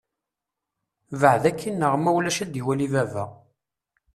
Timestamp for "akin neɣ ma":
1.49-2.11